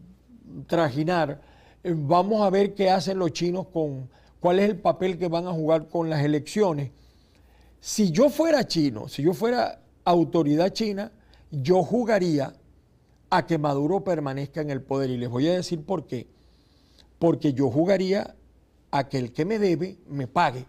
trajinar. 0.66 1.40
Eh, 1.82 1.94
vamos 1.96 2.42
a 2.42 2.50
ver 2.50 2.75
qué 2.75 2.88
hacen 2.88 3.18
los 3.18 3.32
chinos 3.32 3.66
con 3.72 4.08
cuál 4.38 4.60
es 4.60 4.70
el 4.70 4.78
papel 4.78 5.18
que 5.18 5.26
van 5.26 5.48
a 5.48 5.52
jugar 5.52 5.88
con 5.88 6.08
las 6.08 6.25
elecciones. 6.25 6.92
Si 7.80 8.12
yo 8.12 8.30
fuera 8.30 8.66
chino, 8.66 9.08
si 9.08 9.22
yo 9.22 9.34
fuera 9.34 9.80
autoridad 10.04 10.72
china, 10.72 11.10
yo 11.50 11.82
jugaría 11.82 12.54
a 13.30 13.47
que 13.47 13.58
Maduro 13.58 14.04
permanezca 14.04 14.61
en 14.61 14.70
el 14.70 14.82
poder. 14.82 15.11
Y 15.11 15.16
les 15.18 15.28
voy 15.28 15.49
a 15.49 15.54
decir 15.54 15.82
por 15.82 16.06
qué 16.06 16.28
porque 17.18 17.52
yo 17.52 17.70
jugaría 17.70 18.35
a 18.90 19.08
que 19.08 19.18
el 19.18 19.32
que 19.32 19.44
me 19.44 19.58
debe 19.58 19.99
me 20.08 20.26
pague. 20.26 20.66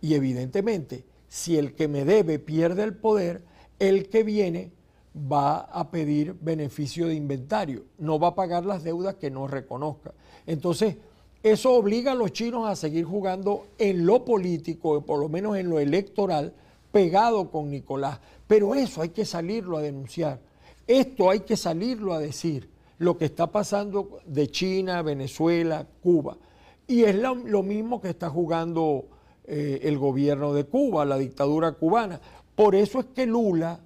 Y 0.00 0.14
evidentemente, 0.14 1.04
si 1.28 1.56
el 1.58 1.74
que 1.74 1.88
me 1.88 2.04
debe 2.04 2.38
pierde 2.38 2.82
el 2.82 2.96
poder, 2.96 3.42
el 3.78 4.08
que 4.08 4.22
viene 4.22 4.72
va 5.14 5.58
a 5.58 5.90
pedir 5.90 6.34
beneficio 6.40 7.08
de 7.08 7.14
inventario, 7.14 7.84
no 7.98 8.18
va 8.18 8.28
a 8.28 8.34
pagar 8.34 8.64
las 8.64 8.82
deudas 8.82 9.16
que 9.16 9.30
no 9.30 9.46
reconozca. 9.46 10.14
Entonces, 10.46 10.96
eso 11.42 11.74
obliga 11.74 12.12
a 12.12 12.16
los 12.16 12.32
chinos 12.32 12.66
a 12.66 12.76
seguir 12.76 13.04
jugando 13.04 13.66
en 13.78 14.06
lo 14.06 14.24
político, 14.24 15.00
por 15.02 15.20
lo 15.20 15.28
menos 15.28 15.56
en 15.56 15.70
lo 15.70 15.78
electoral, 15.78 16.52
pegado 16.92 17.50
con 17.50 17.70
Nicolás. 17.70 18.20
Pero 18.46 18.74
eso 18.74 19.02
hay 19.02 19.10
que 19.10 19.24
salirlo 19.24 19.76
a 19.76 19.82
denunciar. 19.82 20.40
Esto 20.88 21.28
hay 21.28 21.40
que 21.40 21.58
salirlo 21.58 22.14
a 22.14 22.18
decir 22.18 22.70
lo 22.96 23.18
que 23.18 23.26
está 23.26 23.52
pasando 23.52 24.20
de 24.24 24.48
China, 24.48 25.02
Venezuela, 25.02 25.86
Cuba. 26.02 26.38
Y 26.86 27.04
es 27.04 27.14
lo, 27.14 27.62
mismo 27.62 28.00
que 28.00 28.08
está 28.08 28.30
jugando 28.30 29.04
eh, 29.44 29.80
el 29.82 29.98
gobierno 29.98 30.54
de 30.54 30.64
Cuba, 30.64 31.04
la 31.04 31.18
dictadura 31.18 31.72
cubana. 31.72 32.18
Por 32.54 32.74
eso 32.74 33.00
es 33.00 33.06
que 33.14 33.26
Lula 33.26 33.80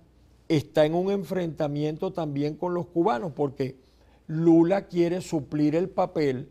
está 0.46 0.86
en 0.86 0.94
un 0.94 1.10
enfrentamiento 1.10 2.12
también 2.12 2.54
con 2.54 2.72
los 2.72 2.86
cubanos, 2.86 3.32
porque 3.32 3.76
Lula 4.28 4.86
quiere 4.86 5.22
suplir 5.22 5.74
el 5.74 5.88
papel 5.88 6.50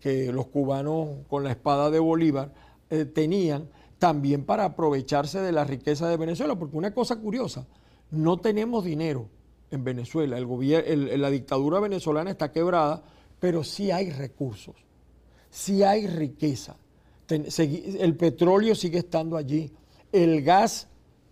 que 0.00 0.32
los 0.32 0.48
cubanos 0.48 1.08
con 1.28 1.44
la 1.44 1.52
espada 1.52 1.88
de 1.88 2.00
Bolívar 2.00 2.52
eh, 2.90 3.04
tenían, 3.04 3.68
también 4.00 4.44
para 4.44 4.64
aprovecharse 4.64 5.40
de 5.40 5.52
la 5.52 5.62
riqueza 5.62 6.08
de 6.08 6.16
Venezuela, 6.16 6.56
porque 6.56 6.76
una 6.76 6.92
cosa 6.92 7.14
curiosa, 7.14 7.64
no 8.10 8.38
tenemos 8.38 8.84
dinero 8.84 9.28
en 9.70 9.84
Venezuela, 9.84 10.38
el 10.38 11.20
la 11.20 11.30
dictadura 11.30 11.80
venezolana 11.80 12.30
está 12.30 12.50
quebrada, 12.52 13.02
pero 13.38 13.64
sí 13.64 13.90
hay 13.90 14.10
recursos, 14.10 14.76
sí 15.50 15.82
hay 15.82 16.06
riqueza, 16.06 16.76
el 17.28 18.16
petróleo 18.16 18.74
sigue 18.74 18.98
estando 18.98 19.36
allí, 19.36 19.70
el 20.12 20.42
gas 20.42 20.88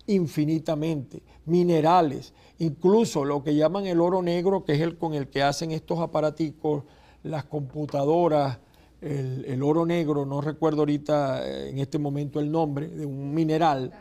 infinitamente, 0.07 1.23
minerales, 1.47 2.35
incluso 2.59 3.25
lo 3.25 3.43
que 3.43 3.55
llaman 3.55 3.87
el 3.87 4.01
oro 4.01 4.23
negro, 4.23 4.65
que 4.65 4.75
es 4.75 4.81
el 4.81 4.97
con 4.97 5.15
el 5.15 5.29
que 5.29 5.43
hacen 5.43 5.73
estos 5.73 5.99
aparaticos, 6.01 6.85
las 7.23 7.45
computadoras, 7.45 8.59
el, 9.01 9.63
oro 9.63 9.85
negro, 9.87 10.25
no 10.27 10.41
recuerdo 10.41 10.81
ahorita 10.81 11.47
eh, 11.47 11.71
en 11.71 11.79
este 11.79 11.99
momento 11.99 12.41
el 12.41 12.51
nombre, 12.51 12.89
de 12.89 13.07
un 13.07 13.35
mineral, 13.35 13.93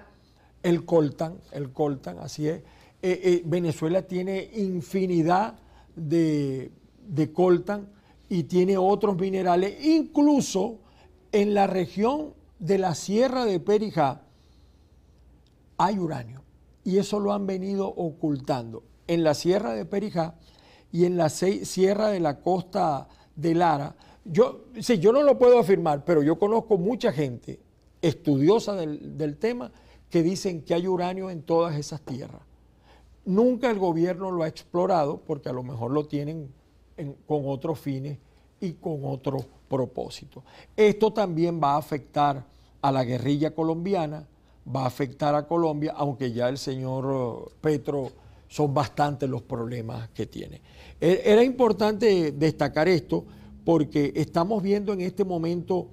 el 0.63 0.85
coltan, 0.85 1.37
el 1.51 1.71
coltan, 1.71 2.19
así 2.19 2.47
es. 2.47 2.61
Eh, 3.01 3.21
eh, 3.23 3.41
Venezuela 3.45 4.01
tiene 4.01 4.49
infinidad 4.55 5.59
de, 5.95 6.71
de 7.07 7.31
coltan 7.31 7.89
y 8.29 8.43
tiene 8.43 8.77
otros 8.77 9.17
minerales, 9.17 9.83
incluso 9.85 10.79
en 11.31 11.53
la 11.53 11.67
región 11.67 12.33
de 12.59 12.77
la 12.77 12.95
Sierra 12.95 13.45
de 13.45 13.59
Perijá 13.59 14.23
hay 15.77 15.99
uranio 15.99 16.43
y 16.83 16.97
eso 16.97 17.19
lo 17.19 17.33
han 17.33 17.45
venido 17.45 17.87
ocultando. 17.87 18.83
En 19.07 19.23
la 19.23 19.33
Sierra 19.33 19.73
de 19.73 19.85
Perijá 19.85 20.35
y 20.91 21.05
en 21.05 21.17
la 21.17 21.29
Sierra 21.29 22.09
de 22.09 22.19
la 22.19 22.39
Costa 22.39 23.07
de 23.35 23.53
Lara, 23.53 23.95
yo, 24.23 24.65
sí, 24.79 24.97
yo 24.99 25.11
no 25.11 25.21
lo 25.21 25.37
puedo 25.37 25.59
afirmar, 25.59 26.03
pero 26.05 26.23
yo 26.23 26.39
conozco 26.39 26.77
mucha 26.77 27.11
gente 27.11 27.59
estudiosa 28.01 28.75
del, 28.75 29.37
tema 29.37 29.71
que 30.09 30.23
dicen 30.23 30.63
que 30.63 30.73
hay 30.73 30.87
uranio 30.87 31.29
en 31.29 31.43
todas 31.43 31.75
esas 31.75 32.01
tierras. 32.01 32.41
Nunca 33.25 33.71
el 33.71 33.79
gobierno 33.79 34.31
lo 34.31 34.43
ha 34.43 34.47
explorado 34.47 35.17
porque 35.17 35.49
a 35.49 35.53
lo 35.53 35.63
mejor 35.63 35.91
lo 35.91 36.05
tienen 36.05 36.49
con 37.27 37.43
otros 37.45 37.79
fines 37.79 38.17
y 38.61 38.73
con 38.73 39.03
otro 39.03 39.39
propósito. 39.67 40.43
Esto 40.75 41.11
también 41.11 41.59
va 41.61 41.73
a 41.73 41.77
afectar 41.77 42.45
a 42.81 42.91
la 42.91 43.03
guerrilla 43.03 43.51
colombiana, 43.51 44.27
va 44.73 44.83
a 44.83 44.87
afectar 44.87 45.35
a 45.35 45.47
Colombia, 45.47 45.93
aunque 45.97 46.31
ya 46.31 46.49
el 46.49 46.57
señor 46.57 47.47
eh, 47.49 47.51
Petro 47.61 48.11
son 48.47 48.73
bastantes 48.73 49.29
los 49.29 49.41
problemas 49.41 50.09
que 50.09 50.25
tiene. 50.27 50.61
E, 51.01 51.21
era 51.25 51.43
importante 51.43 52.31
destacar 52.31 52.87
esto 52.87 53.25
porque 53.63 54.13
estamos 54.15 54.61
viendo 54.61 54.93
en 54.93 55.01
este 55.01 55.25
momento 55.25 55.87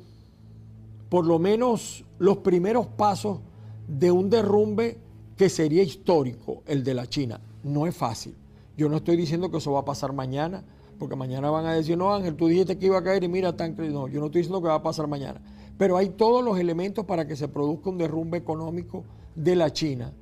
por 1.08 1.26
lo 1.26 1.38
menos 1.38 2.04
los 2.18 2.38
primeros 2.38 2.86
pasos 2.86 3.40
de 3.88 4.10
un 4.10 4.30
derrumbe 4.30 4.98
que 5.36 5.48
sería 5.48 5.82
histórico, 5.82 6.62
el 6.66 6.84
de 6.84 6.94
la 6.94 7.06
China. 7.06 7.40
No 7.62 7.86
es 7.86 7.96
fácil. 7.96 8.34
Yo 8.76 8.88
no 8.88 8.96
estoy 8.96 9.16
diciendo 9.16 9.50
que 9.50 9.58
eso 9.58 9.72
va 9.72 9.80
a 9.80 9.84
pasar 9.84 10.12
mañana, 10.12 10.64
porque 10.98 11.16
mañana 11.16 11.50
van 11.50 11.66
a 11.66 11.74
decir, 11.74 11.96
no 11.98 12.14
Ángel, 12.14 12.36
tú 12.36 12.48
dijiste 12.48 12.78
que 12.78 12.86
iba 12.86 12.98
a 12.98 13.02
caer 13.02 13.24
y 13.24 13.28
mira, 13.28 13.56
tan 13.56 13.76
no, 13.76 14.08
yo 14.08 14.20
no 14.20 14.26
estoy 14.26 14.42
diciendo 14.42 14.62
que 14.62 14.68
va 14.68 14.76
a 14.76 14.82
pasar 14.82 15.06
mañana. 15.08 15.40
Pero 15.78 15.96
hay 15.96 16.10
todos 16.10 16.44
los 16.44 16.58
elementos 16.58 17.04
para 17.04 17.26
que 17.26 17.36
se 17.36 17.48
produzca 17.48 17.90
un 17.90 17.98
derrumbe 17.98 18.38
económico 18.38 19.04
de 19.34 19.56
la 19.56 19.72
China, 19.72 20.12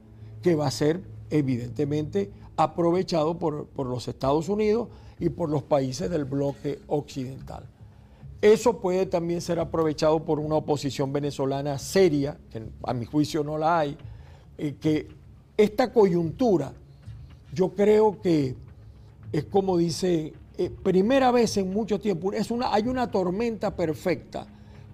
que 0.43 0.55
va 0.55 0.67
a 0.67 0.71
ser 0.71 1.02
evidentemente 1.31 2.31
aprovechado 2.57 3.38
por, 3.38 3.69
los 3.87 4.09
Estados 4.09 4.49
Unidos 4.49 4.88
y 5.19 5.29
por 5.31 5.49
los 5.49 5.62
países 5.62 6.11
del 6.11 6.25
bloque 6.25 6.81
occidental. 6.87 7.64
Eso 8.43 8.81
puede 8.81 9.07
también 9.07 9.40
ser 9.40 9.59
aprovechado 9.59 10.25
por 10.25 10.40
una 10.40 10.57
oposición 10.57 11.12
venezolana 11.12 11.79
seria, 11.79 12.38
que 12.51 12.62
a 12.85 12.94
mi 12.94 13.05
juicio 13.05 13.44
no 13.44 13.59
la 13.59 13.79
hay, 13.79 13.99
eh, 14.62 14.75
que 14.79 15.09
esta 15.57 15.90
coyuntura 15.90 16.75
yo 17.55 17.70
creo 17.70 18.20
que 18.20 18.57
es 19.33 19.44
como 19.44 19.79
dice, 19.79 20.35
eh, 20.59 20.70
primera 20.83 21.31
vez 21.31 21.57
en 21.57 21.70
mucho 21.70 21.99
tiempo, 21.99 22.33
es 22.35 22.51
una, 22.51 22.75
hay 22.75 22.88
una 22.88 23.11
tormenta 23.11 23.75
perfecta 23.75 24.46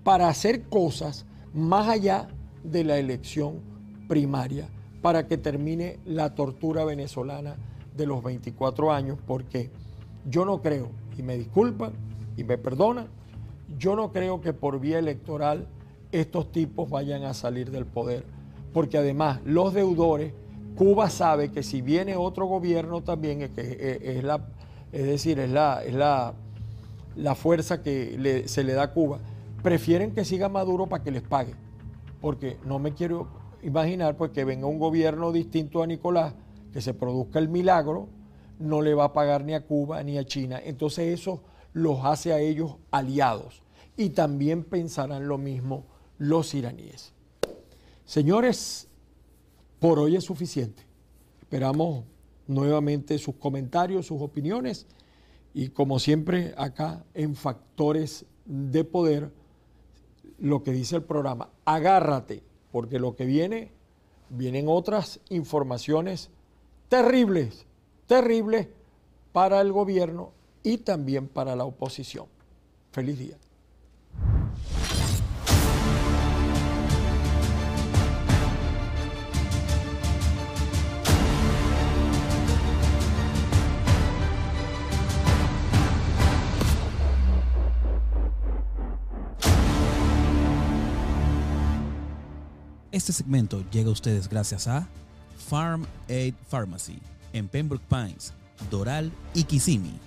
para 0.04 0.28
hacer 0.28 0.68
cosas 0.68 1.26
más 1.52 1.88
allá 1.88 2.28
de 2.62 2.84
la 2.84 2.96
elección 2.98 3.60
primaria, 4.06 4.68
para 5.02 5.26
que 5.26 5.36
termine 5.36 5.98
la 6.04 6.36
tortura 6.36 6.84
venezolana 6.84 7.56
de 7.96 8.06
los 8.06 8.22
24 8.22 8.92
años, 8.92 9.18
porque 9.26 9.70
yo 10.30 10.44
no 10.44 10.62
creo, 10.62 10.90
y 11.18 11.22
me 11.22 11.36
disculpan 11.36 11.92
y 12.36 12.44
me 12.44 12.56
perdonan, 12.56 13.08
yo 13.78 13.96
no 13.96 14.12
creo 14.12 14.40
que 14.40 14.52
por 14.52 14.78
vía 14.78 15.00
electoral 15.00 15.66
estos 16.12 16.52
tipos 16.52 16.88
vayan 16.88 17.24
a 17.24 17.34
salir 17.34 17.72
del 17.72 17.84
poder, 17.84 18.24
porque 18.72 18.98
además 18.98 19.40
los 19.44 19.74
deudores, 19.74 20.32
Cuba 20.76 21.08
sabe 21.08 21.50
que 21.50 21.62
si 21.62 21.80
viene 21.80 22.16
otro 22.16 22.46
gobierno 22.46 23.02
también, 23.02 23.42
es, 23.42 23.50
que 23.50 24.00
es, 24.02 24.24
la, 24.24 24.46
es 24.92 25.06
decir, 25.06 25.38
es 25.38 25.50
la, 25.50 25.82
es 25.84 25.94
la, 25.94 26.34
la 27.16 27.34
fuerza 27.34 27.82
que 27.82 28.44
se 28.46 28.62
le 28.62 28.74
da 28.74 28.84
a 28.84 28.92
Cuba, 28.92 29.18
prefieren 29.62 30.12
que 30.12 30.24
siga 30.24 30.48
Maduro 30.48 30.86
para 30.86 31.02
que 31.02 31.10
les 31.10 31.22
pague. 31.22 31.54
Porque 32.20 32.58
no 32.64 32.78
me 32.78 32.92
quiero 32.92 33.28
imaginar 33.62 34.16
pues, 34.16 34.30
que 34.30 34.44
venga 34.44 34.66
un 34.66 34.78
gobierno 34.78 35.32
distinto 35.32 35.82
a 35.82 35.86
Nicolás, 35.86 36.34
que 36.72 36.80
se 36.80 36.94
produzca 36.94 37.38
el 37.38 37.48
milagro, 37.48 38.08
no 38.58 38.82
le 38.82 38.94
va 38.94 39.04
a 39.04 39.12
pagar 39.12 39.44
ni 39.44 39.54
a 39.54 39.64
Cuba 39.64 40.02
ni 40.02 40.18
a 40.18 40.24
China. 40.24 40.60
Entonces 40.62 41.18
eso 41.18 41.42
los 41.72 42.04
hace 42.04 42.32
a 42.32 42.38
ellos 42.38 42.76
aliados. 42.90 43.62
Y 43.96 44.10
también 44.10 44.62
pensarán 44.62 45.26
lo 45.26 45.38
mismo 45.38 45.84
los 46.18 46.54
iraníes. 46.54 47.15
Señores, 48.06 48.86
por 49.80 49.98
hoy 49.98 50.14
es 50.14 50.24
suficiente. 50.24 50.84
Esperamos 51.40 52.04
nuevamente 52.46 53.18
sus 53.18 53.34
comentarios, 53.34 54.06
sus 54.06 54.22
opiniones 54.22 54.86
y 55.52 55.68
como 55.70 55.98
siempre 55.98 56.54
acá 56.56 57.04
en 57.14 57.34
Factores 57.34 58.24
de 58.44 58.84
Poder 58.84 59.32
lo 60.38 60.62
que 60.62 60.70
dice 60.72 60.96
el 60.96 61.02
programa, 61.02 61.50
agárrate, 61.64 62.42
porque 62.70 62.98
lo 62.98 63.16
que 63.16 63.24
viene, 63.24 63.72
vienen 64.28 64.66
otras 64.68 65.18
informaciones 65.30 66.30
terribles, 66.88 67.66
terribles 68.06 68.68
para 69.32 69.60
el 69.60 69.72
gobierno 69.72 70.32
y 70.62 70.78
también 70.78 71.26
para 71.26 71.56
la 71.56 71.64
oposición. 71.64 72.26
Feliz 72.92 73.18
día. 73.18 73.38
Este 92.96 93.12
segmento 93.12 93.62
llega 93.70 93.90
a 93.90 93.92
ustedes 93.92 94.26
gracias 94.26 94.66
a 94.66 94.88
Farm 95.50 95.84
Aid 96.08 96.32
Pharmacy 96.48 96.98
en 97.34 97.46
Pembroke 97.46 97.84
Pines, 97.90 98.32
Doral 98.70 99.12
y 99.34 99.44
Kissimmee 99.44 100.00